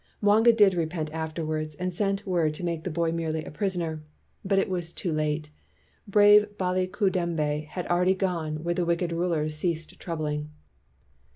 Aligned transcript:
Mwanga 0.19 0.51
did 0.51 0.73
repent 0.73 1.13
afterward, 1.13 1.75
and 1.77 1.93
sent 1.93 2.25
word 2.25 2.55
to 2.55 2.63
make 2.63 2.83
the 2.85 2.89
boy 2.89 3.11
merely 3.11 3.45
a 3.45 3.51
pris 3.51 3.77
oner. 3.77 4.01
But 4.43 4.57
it 4.57 4.67
was 4.67 4.91
too 4.93 5.13
late. 5.13 5.51
Brave 6.07 6.57
Baliku 6.57 7.11
dembe 7.11 7.67
had 7.67 7.85
already 7.85 8.15
gone 8.15 8.63
where 8.63 8.83
wicked 8.83 9.11
rulers 9.11 9.55
cease 9.57 9.85
troubling. 9.85 10.49